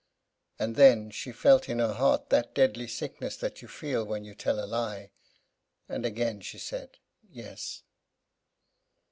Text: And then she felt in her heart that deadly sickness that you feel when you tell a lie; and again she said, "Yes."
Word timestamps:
And 0.57 0.77
then 0.77 1.11
she 1.11 1.31
felt 1.31 1.69
in 1.69 1.77
her 1.77 1.93
heart 1.93 2.31
that 2.31 2.55
deadly 2.55 2.87
sickness 2.87 3.37
that 3.37 3.61
you 3.61 3.67
feel 3.67 4.03
when 4.03 4.23
you 4.23 4.33
tell 4.33 4.59
a 4.59 4.65
lie; 4.65 5.11
and 5.87 6.07
again 6.07 6.41
she 6.41 6.57
said, 6.57 6.97
"Yes." 7.29 7.83